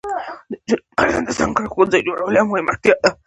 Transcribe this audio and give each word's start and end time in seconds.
د 0.03 0.03
نجونو 0.51 0.83
لپاره 0.91 1.17
د 1.27 1.29
ځانګړو 1.37 1.71
ښوونځیو 1.73 2.05
جوړول 2.07 2.33
یوه 2.39 2.49
مهمه 2.51 2.71
اړتیا 2.73 2.95
ده. 3.03 3.09